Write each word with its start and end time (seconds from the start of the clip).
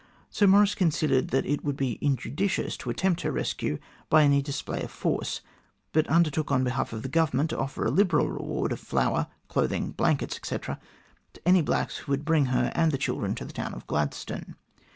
Sir 0.31 0.47
Maurice 0.47 0.73
considered 0.73 1.27
that 1.27 1.45
it 1.45 1.63
would 1.63 1.77
be 1.77 1.99
injudicious 2.01 2.75
to 2.77 2.89
attempt 2.89 3.21
her 3.21 3.31
rescue 3.31 3.77
by 4.09 4.23
any 4.23 4.41
display 4.41 4.81
of 4.81 4.89
force, 4.89 5.41
but 5.93 6.07
undertook 6.07 6.51
on 6.51 6.63
behalf 6.63 6.91
of 6.91 7.03
the 7.03 7.07
Government 7.07 7.51
to 7.51 7.59
offer 7.59 7.85
a 7.85 7.91
liberal 7.91 8.27
reward 8.27 8.71
of 8.71 8.79
flour, 8.79 9.27
cloth 9.47 9.71
ing, 9.73 9.91
blankets, 9.91 10.35
etc., 10.37 10.79
to 11.33 11.47
any 11.47 11.61
blacks 11.61 11.97
who 11.97 12.11
would 12.13 12.25
bring 12.25 12.45
her 12.47 12.71
and 12.73 12.91
the 12.91 12.97
children 12.97 13.35
to 13.35 13.45
the 13.45 13.53
town 13.53 13.75
of 13.75 13.85
Gladstone. 13.85 14.55